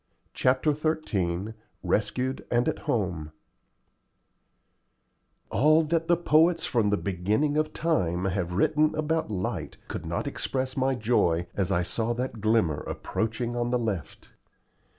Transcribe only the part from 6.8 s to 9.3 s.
the beginning of time have written about